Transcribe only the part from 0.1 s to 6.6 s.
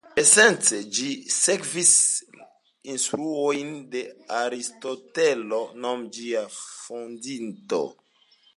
Esence, ĝi sekvis la instruojn de Aristotelo, nome ĝia